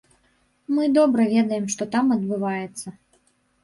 [0.77, 2.87] Мы добра ведаем, што там адбываецца.